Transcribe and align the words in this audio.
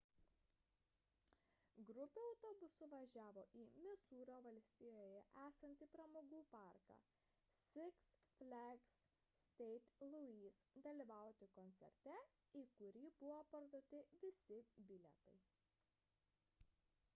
grupė 1.89 2.21
autobusu 2.27 2.85
važiavo 2.93 3.41
į 3.63 3.65
misūrio 3.81 4.37
valstijoje 4.45 5.19
esantį 5.43 5.87
pramogų 5.97 6.39
parką 6.55 6.95
six 7.75 8.07
flags 8.39 8.89
st. 9.49 10.09
louis 10.15 10.59
dalyvauti 10.87 11.49
koncerte 11.59 12.15
į 12.63 12.63
kurį 12.79 13.03
buvo 13.21 13.39
parduoti 13.55 14.01
visi 14.25 14.65
bilietai 14.93 15.35